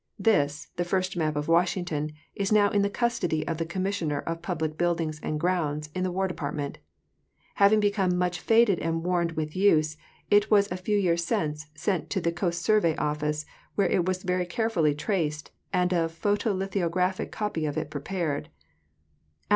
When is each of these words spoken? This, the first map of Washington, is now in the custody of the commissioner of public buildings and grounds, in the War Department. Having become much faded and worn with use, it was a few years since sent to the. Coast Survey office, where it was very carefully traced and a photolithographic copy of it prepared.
This, 0.17 0.69
the 0.77 0.83
first 0.83 1.15
map 1.15 1.35
of 1.35 1.47
Washington, 1.47 2.09
is 2.33 2.51
now 2.51 2.71
in 2.71 2.81
the 2.81 2.89
custody 2.89 3.45
of 3.47 3.59
the 3.59 3.67
commissioner 3.67 4.17
of 4.21 4.41
public 4.41 4.75
buildings 4.75 5.19
and 5.21 5.39
grounds, 5.39 5.91
in 5.93 6.01
the 6.03 6.11
War 6.11 6.27
Department. 6.27 6.79
Having 7.61 7.81
become 7.81 8.17
much 8.17 8.39
faded 8.39 8.79
and 8.79 9.03
worn 9.03 9.35
with 9.35 9.55
use, 9.55 9.97
it 10.31 10.49
was 10.49 10.67
a 10.71 10.75
few 10.75 10.97
years 10.97 11.23
since 11.23 11.67
sent 11.75 12.09
to 12.09 12.19
the. 12.19 12.31
Coast 12.31 12.63
Survey 12.63 12.95
office, 12.95 13.45
where 13.75 13.89
it 13.89 14.07
was 14.07 14.23
very 14.23 14.47
carefully 14.47 14.95
traced 14.95 15.51
and 15.71 15.93
a 15.93 16.09
photolithographic 16.09 17.29
copy 17.31 17.67
of 17.67 17.77
it 17.77 17.91
prepared. 17.91 18.49